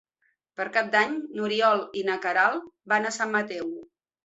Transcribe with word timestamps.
Per 0.61 0.65
Cap 0.77 0.89
d'Any 0.95 1.13
n'Oriol 1.35 1.85
i 2.03 2.03
na 2.09 2.17
Queralt 2.25 2.67
van 2.95 3.09
a 3.09 3.15
Sant 3.21 3.39
Mateu. 3.39 3.73